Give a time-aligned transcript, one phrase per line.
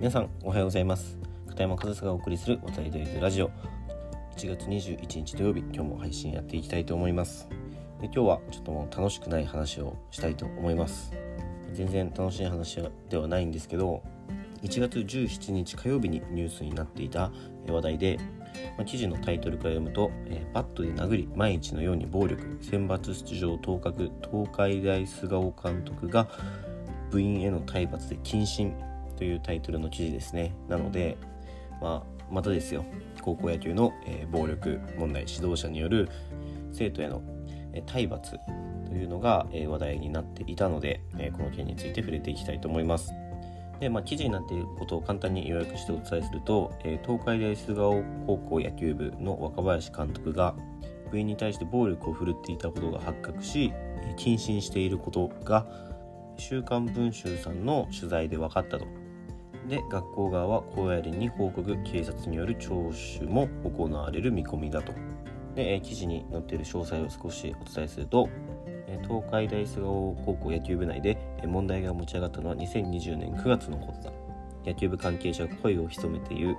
[0.00, 1.18] 皆さんおはようございます。
[1.46, 3.50] 片山和沙がお送りする渡り鳥ラジオ。
[4.34, 7.46] 1月21日土曜日今日も配信やっていきたいと思います。
[8.00, 11.12] で今日はちょっともう楽しくない話をしたいと思います。
[11.74, 12.78] 全然楽しい話
[13.10, 14.02] ではないんですけど
[14.62, 17.30] 1月17日火曜日にニュースになっていた
[17.68, 18.18] 話題で、
[18.78, 26.26] まあ、記事のタイトルから読むと、えー、バットで殴り毎日のように暴力選抜出場当確東海大菅生監督が
[27.10, 28.74] 部員への体罰で謹慎。
[29.20, 30.54] というタイトルの記事ですね。
[30.66, 31.18] なので、
[31.80, 32.86] まあ、またですよ。
[33.20, 36.08] 高校野球の、えー、暴力問題指導者による
[36.72, 37.20] 生徒への、
[37.74, 38.32] えー、体罰
[38.86, 43.12] というのが、えー、話題になっていたので、えこの件について触れていきたいと思います。
[43.78, 50.54] で、まあ、記事になっていることを簡単に要約してお伝えすると、え東海大菅生高校野球部の若林監督が
[51.10, 53.72] 部員に対して暴力を振るっていたことが発覚し
[54.16, 55.66] 謹慎していることが
[56.38, 58.99] 「週刊文春」さんの取材で分かったと。
[59.68, 64.92] で学校側は高野連に報告警察による聴取も行われる見込みだと。
[65.54, 68.28] で、え記事に載っている詳細を少しお伝えすると
[69.02, 74.12] 東海大菅生高校野球部内で問題が持ち上がったのは2020年9月のことだ。
[74.64, 76.56] 野球部関係者が声を潜めている、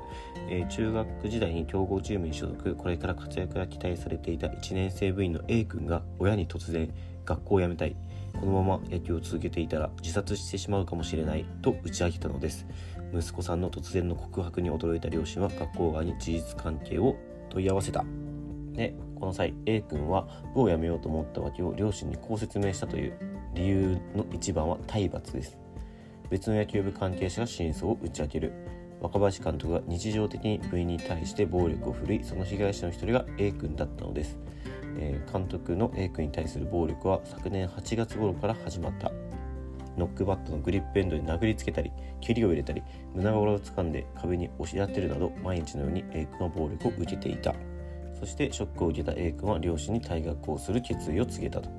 [0.49, 2.75] え、中学時代に強豪チームに所属。
[2.75, 6.91] これから活躍が期待されていた1年生部員の A 君が親に突然
[7.25, 7.95] 学校を辞めたい。
[8.39, 12.65] このまま野球を続けていたら自殺してしまうかもしれないと打ち明けたのです。
[13.13, 17.15] 息子さんの突然の告白に驚いた両親は学校側に事実関係を
[17.49, 18.05] 問い合わせた。
[18.73, 23.13] でこの際 A 君は部を辞めようと思ったわけを両親にこう説明したという
[23.53, 25.57] 理由の一番は体罰です。
[26.29, 28.53] 別の野球部関係者が真相を打ち明ける。
[29.01, 34.37] 若林監督が日常的に部員に対して暴力を振るいその被害者の一人が A 君だったのです、
[35.31, 39.11] 監督の A 君に対する暴力は昨年8月頃から始まった。
[39.97, 42.81] ノックバットのグリップエンドに殴りつけたり蹴りを入れたり
[43.13, 47.53] 胸ぐらを掴んで壁に押し当てるなど毎日のように A 君は暴力を受けていた。
[48.19, 51.69] そしてショックを受けた A 君は両親に退学をする決意を告げたと。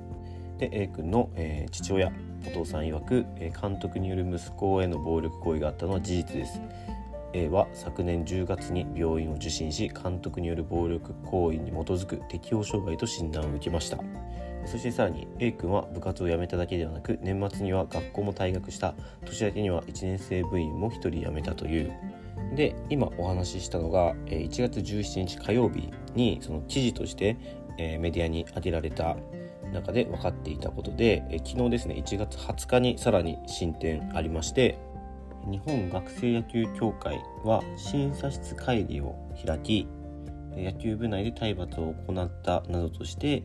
[0.57, 2.11] で A 君の、えー、父親
[2.45, 6.61] お父さん曰く、えー、監督による息子への暴力行為があったのは事実です。
[7.33, 13.97] A は昨年10月に病院を受診し監督による暴力行為に基づく適応障害と診断を受けました。
[14.65, 18.93] そしてさらに A 君は部活を辞めただけではなく年末には学校も退学した。
[19.25, 21.91] 年明けには1年生部員も1人辞めたという。
[22.55, 27.37] で今お話ししたのが1月17日火曜日にその記事として
[27.77, 29.17] メディアに挙げられた。
[29.73, 34.77] 中で分かっていたことで昨日ですね1月20日にさらに進展ありまして
[35.45, 39.15] 日本学生野球協会は審査室会議を
[39.45, 39.87] 開き
[40.55, 43.43] 野球部内で体罰を行ったなどとして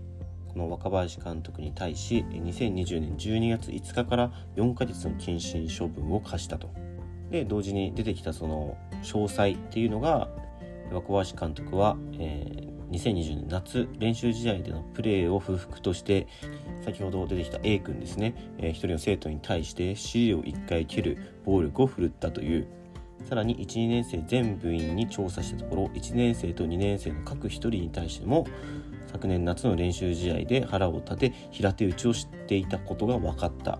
[0.48, 6.70] この若林監督に対し2020年12月5日から4ヶ月の謹慎処分を課したと。
[7.30, 10.28] で同時に出てきたその詳細っていうのが
[10.90, 16.26] 若林監督は、えー、2020年夏練習試合でのプレーを不服として
[16.84, 22.66] 先ほど出てきた A 君ですね、えー、1人の生徒に対して尻を1回蹴る暴力を振るったという
[23.28, 28.46] さらに12年生全部員に調査したところ1年生と2年生の各1人に対しても
[29.10, 33.78] 昨年夏の練習試合で腹を立て平手打ちをしていたことが分かった。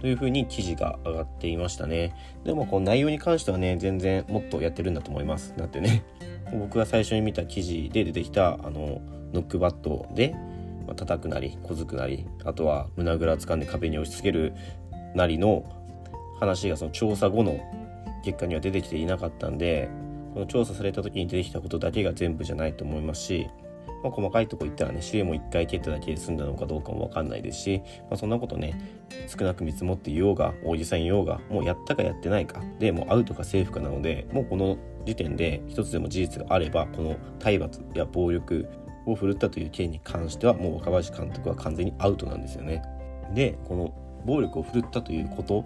[0.00, 2.14] というふうに記事が上がっていましたね。
[2.44, 5.54] でもこの内容に関してはね、全然もっとやってるんだと思います。
[5.56, 6.04] だってね、
[6.58, 9.00] 僕が最初に見た記事で出てきたあの
[9.32, 10.34] ノックバットで、
[10.86, 14.54] まあ、叩くなり、小づくなり、あとは胸ぐらを掴んで壁に押し付ける
[15.14, 15.64] なりの
[16.38, 17.60] 話がその調査後の
[18.24, 19.88] 結果には出てきていなかったんで、
[20.34, 23.48] この調査された時に出てきたことだけが全部じゃないと思いますし、
[24.02, 38.68] まあ、細かいとこ言ったらね指令も1回蹴っただけで済んだのかどうかも分かんないですし、まあ、そんなことね少なく見積もっていようがおじさんいようがもうやったかやってないかでもうアウトかセーフかなのでもうこの時点で一つでも事実があればこの体罰や暴力
[39.06, 42.82] を振るったという件に関してはもう若林監督は完全にアウトなんですよね。
[43.34, 43.94] でこの
[44.24, 45.64] 暴力を振るったということ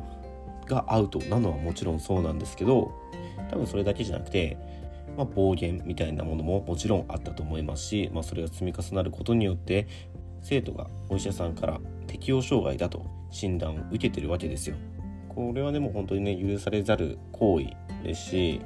[0.67, 2.93] がアウトなのはもちろんそうなんですけど
[3.51, 4.57] 多分それだけじゃなくて
[5.17, 9.87] まあ、暴言みたいなものももちろんあったと思いますし、まあ、それが積み重なることによって
[10.43, 14.77] 生徒がお医者さんから適応障害だと診断を受けてるわけですよ。
[15.29, 17.67] これはでも本当にね許されざる行為
[18.05, 18.61] ですし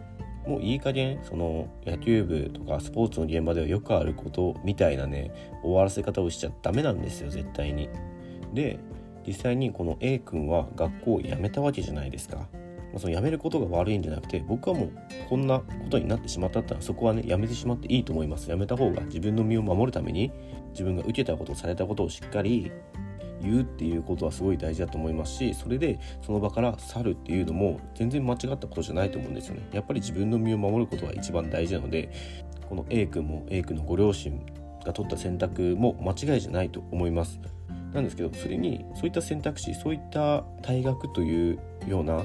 [0.47, 5.31] もういい加減その野球部とかスポーツの現場ではよくあることみたいなね
[5.63, 7.89] 終わらせ方をしちゃダメなんですよ絶対に。
[8.53, 8.79] で
[9.27, 12.49] 実際にこの A 君は学校を辞めたわけじゃないですか。
[12.97, 14.91] まあ、その辞めることが悪いんじゃなくて僕はもう
[15.29, 18.47] こんなことになってしまったったらそこはね辞めてしまっていいと思います。
[18.47, 20.33] 辞めた方が自分の身を守るために
[20.71, 22.73] 自分が受けたことされたことをしっかり
[23.43, 29.69] 言うっていうことはすごい大事だと思いますしそれでその場から去るっていうのも全然間違ったことじゃないと思うんですよね。
[29.73, 32.11] やっぱり自分の身を守ることが一番大事なので
[32.67, 34.41] この A 君も A 君のご両親
[34.87, 37.39] が取った選択も間違いじゃないと思います。
[37.93, 42.25] なんですけどそれにそういった選択肢そういった退学というような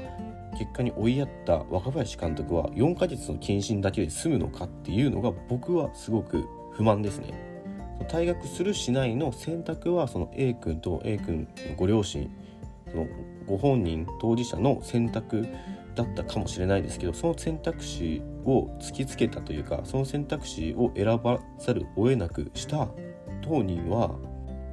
[0.51, 7.33] 結果に追いやった若林監督は4ヶ月の謹慎だけで済むのかっていうのが僕はすごく不満ですね。
[8.09, 12.29] 退学するしないの選択はその A 君と A 君のご両親
[12.89, 13.07] その
[13.45, 15.47] ご本人当事者の選択
[15.95, 22.87] だったかもしれないですけどその選択肢を突きつけたというかその選択肢を選ばざるを得なくした
[23.41, 24.15] 当人は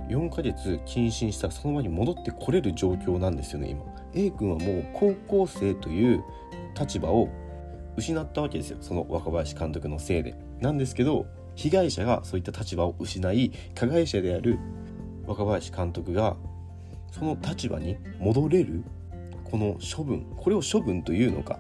[0.09, 3.85] 4ヶ月謹慎したらその場に戻ってこれる状況なんですよね今
[4.15, 6.23] A 君はもう高校生という
[6.79, 7.29] 立場を
[7.97, 8.79] 失ったわけですよ。
[8.81, 10.35] その若林監督のせいで。
[10.61, 14.59] なんですけど被害者がそういった立場を失い加害者である
[15.27, 16.37] 若林監督が
[17.11, 18.85] その立場に戻れる
[19.45, 21.59] この処分これを処分というのか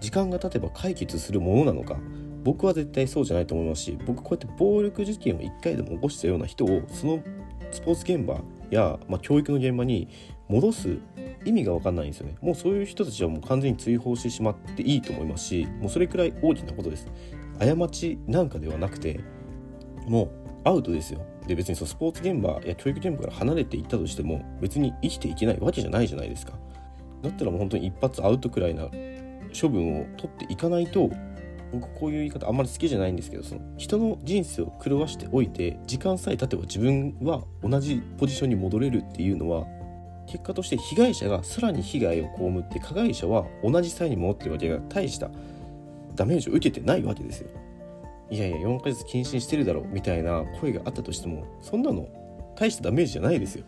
[0.00, 1.96] 時間が経てば解決するものなのか
[2.42, 7.22] 僕は絶対そうじゃないと思いますし僕こうやって暴力事件を1回でも起こしたような人をその
[7.70, 8.40] スポーツ現場
[8.70, 10.08] や、まあ、教育の現場に
[10.48, 10.98] 戻す
[11.46, 12.36] 意味が分かんないんですよね。
[12.40, 17.08] もうそういう人たちはもう完全に追放してしまっていいと思いますしもうそれくらい大きなことです。
[17.58, 19.20] 過ちなんかではなくて
[20.06, 20.30] もう
[20.64, 21.24] アウトですよ。
[21.46, 26.54] で別にそのスポーツ現場や教育現場から離れていったとしても別に生きていけないわけじゃないじゃないですか。
[27.22, 28.88] だったらもう本当に一発アウトくらいな
[29.58, 31.10] 処分を取っていかないと
[31.72, 39.66] 僕こういう言い方あんまり好きじゃないんですけどその人の人生を狂わしておいて時間さえ経てば自分は同じポジションに戻れるっていうのは
[40.26, 45.30] 結果として被害者がさらに被害を被って加害者は同じ際に戻ってるわけが大した
[46.14, 47.48] ダメージを受けてないわけですよ。
[48.28, 52.08] いやいや4ヶ月謹慎してるだろみたいな声があったとしてもそんなの
[52.56, 53.64] 大したダメージじゃないですよ。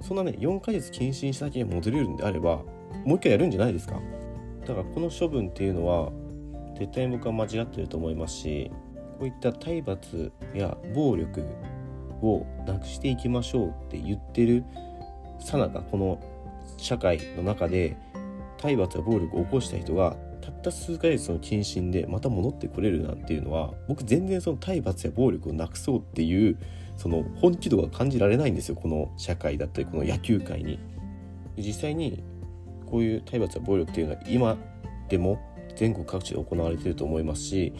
[0.00, 2.62] そんなね4ヶ月謹慎しただけで戻れるんであれば
[3.04, 4.00] もう一回やるんじゃないですか
[4.66, 6.12] だからこの処分っていうのは
[6.78, 8.70] 絶対僕は間違ってると思いますし
[9.18, 11.44] こういった体罰や暴力
[12.22, 14.64] をなくしていきましょうって言ってる
[15.40, 16.20] さなかこの
[16.76, 17.96] 社会の中で
[18.58, 26.58] 体罰や暴力を起こした人がたった数ヶ月の謹慎でまた戻ってこれるなんていうのは僕全然その体罰や暴力をなくそうっていう
[26.96, 30.78] その本気度が感じられないんですよこの社会だったりこの野球界に。
[31.56, 32.24] 実際に
[32.86, 34.56] こういう体罰や暴力っていうのは今
[35.08, 35.38] でも
[35.76, 37.72] 全国各地で行われていると思いますし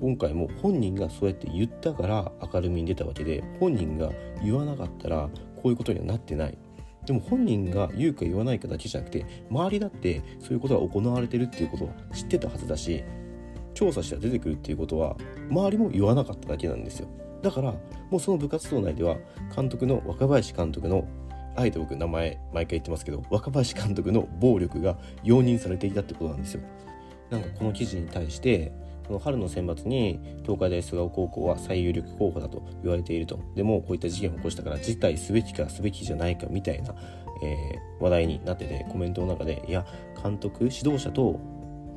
[0.00, 4.10] 今回も本人がそうやって言ったから明るみに出たわけで本人が
[4.42, 6.58] 言わなかったらこういうことにはなってない
[7.06, 13.02] でも本人が言うか言わないかだけじゃなくて周りだってそういうことが行われてるっていうことは知ってたはずだし
[13.74, 15.16] 調査したら出てくるっていうことは
[15.50, 17.08] 周りも言わなかっただけなんですよ。
[17.42, 17.72] だから
[18.10, 19.16] もうその部活動内では
[19.54, 21.08] 監督の若林監督の
[21.56, 26.62] あえて僕名前毎回言ってますけど若林監督の暴力が容認されていたってことなんですよ。
[27.30, 28.72] なんかこの記事に対して
[29.06, 33.38] この春の選抜に東海大菅生高校は最有力候補だと言われていると。
[33.54, 36.94] でもこういった事件を起こしたから辞退すべきかすべきじゃないかみたいな、
[37.42, 39.84] えー、話題になっててコメントの中でいや
[40.22, 41.40] 監督指導者と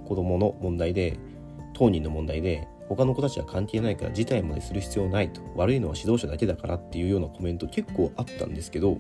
[0.06, 1.18] 子供の問題で
[1.74, 5.42] 当人の問題で他の子たちは関係ないから辞退までする必要ないと。
[5.56, 9.00] 悪いのは指導者だけだからっていうようなコメント結構あったんですけど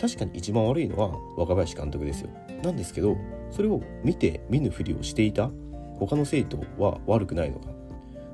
[0.00, 2.30] 確かに一番悪いのは若林監督ですよ。
[2.62, 3.16] なんですけど
[3.50, 5.50] それを見て見ぬふりをしていた
[6.06, 7.68] 他の生徒は悪くないのか。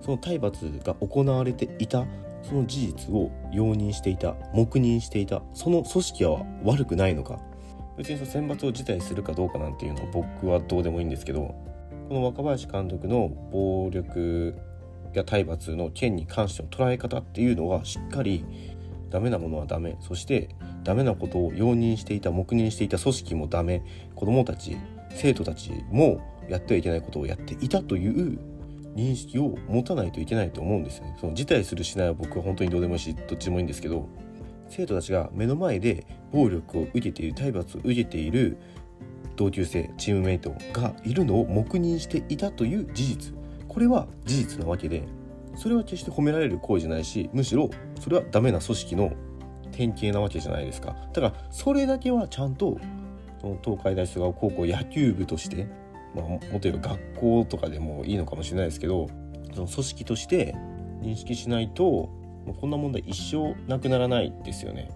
[0.01, 2.07] その体罰が行われていた
[2.43, 7.41] その事実を容認していた黙認していたその組織は悪くないのか。
[7.97, 11.55] 別にその選抜を辞退するかどうかなんていうのは僕はどうでもいいんですけど
[12.09, 14.55] この若林監督の暴力
[15.15, 18.45] や体罰の件に関しての捉え方っていうのはしっかり
[19.09, 19.97] ダメなものはダメ。
[20.01, 20.51] そして
[20.85, 23.83] ダメなことを容認していた黙認していた組織もダメ。
[24.15, 24.77] 子どもたち
[25.11, 28.39] 生徒たちもやってはいけないことをやっていたという
[28.95, 31.17] 認識を持たないといけないと思うんですよね。
[31.21, 34.09] その辞退するしないは僕は本当にどうでもいいしどっちでもいいんですけど
[34.69, 38.59] 生徒たちが目の前で暴力を受けている体罰を受けている
[39.37, 43.35] 同級生チームメイトがいるのを黙認していたという事実
[43.69, 45.07] これは事実なわけで
[45.55, 49.13] それは決して褒められる行為じゃないしむしろそれはダメな組織の
[49.73, 52.79] 典型なわけじゃないですかだからそれだけはちゃんと
[53.63, 55.69] 東海大菅生高校野球部として
[56.17, 59.09] まあ、もっと言えば学校とかでもいいのかもしれないですけど
[59.55, 60.55] その組織として
[61.03, 62.11] 認識しないと
[62.61, 64.91] こんな問題一生なくならないですよね。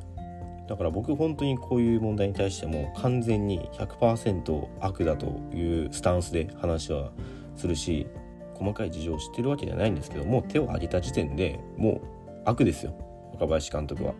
[0.68, 7.10] だから僕本当にこういう問題に対しても完全に100%悪だというスタンスで話は
[7.56, 8.06] するし
[8.54, 12.00] 細かい事情を知ってるわけじゃないんですけどもう手を挙げた時点でもう
[12.44, 12.94] 悪ですよ。
[13.32, 14.14] 若林監督は。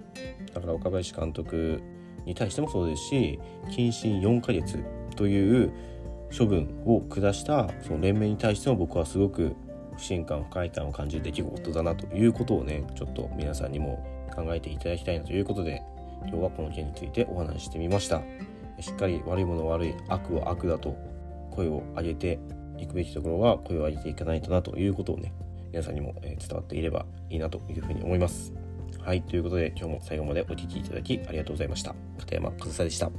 [0.52, 1.80] だから若林監督
[2.24, 3.38] に対してもそうですし
[3.68, 4.82] 謹慎4ヶ月
[5.14, 5.72] という
[6.36, 9.54] 処分を下したその連盟に対しても僕はすごく
[9.96, 15.82] 不信感不快感を感じる出来事だなということをねちょっと皆さんにも考えていただきたいなということで
[16.22, 18.22] 今日はこの件についてお話ししてみました。
[18.80, 20.96] しっかり悪いもの悪い悪は悪だと
[21.50, 22.38] 声を上げて
[22.78, 25.34] いくべきところは声を上げていかないとなということをね
[25.70, 28.52] 皆さんにも伝わっていればいいなというふうに思います。
[29.00, 31.94] はいということで今日も最後までお聴きいただきありがとうございました。
[32.18, 33.10] 片山和沙でした。